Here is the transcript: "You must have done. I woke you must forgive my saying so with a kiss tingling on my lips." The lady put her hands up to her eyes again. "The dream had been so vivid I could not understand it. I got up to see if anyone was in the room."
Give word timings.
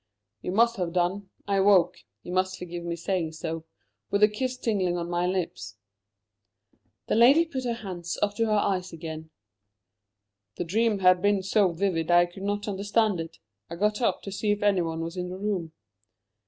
"You 0.41 0.51
must 0.51 0.77
have 0.77 0.93
done. 0.93 1.29
I 1.47 1.59
woke 1.59 1.97
you 2.23 2.31
must 2.33 2.57
forgive 2.57 2.83
my 2.83 2.95
saying 2.95 3.33
so 3.33 3.65
with 4.09 4.23
a 4.23 4.27
kiss 4.27 4.57
tingling 4.57 4.97
on 4.97 5.11
my 5.11 5.27
lips." 5.27 5.75
The 7.05 7.13
lady 7.13 7.45
put 7.45 7.65
her 7.65 7.73
hands 7.75 8.17
up 8.19 8.35
to 8.37 8.45
her 8.47 8.51
eyes 8.51 8.91
again. 8.91 9.29
"The 10.55 10.63
dream 10.63 10.97
had 11.01 11.21
been 11.21 11.43
so 11.43 11.71
vivid 11.71 12.09
I 12.09 12.25
could 12.25 12.41
not 12.41 12.67
understand 12.67 13.19
it. 13.19 13.37
I 13.69 13.75
got 13.75 14.01
up 14.01 14.23
to 14.23 14.31
see 14.31 14.49
if 14.49 14.63
anyone 14.63 15.01
was 15.01 15.17
in 15.17 15.29
the 15.29 15.37
room." 15.37 15.71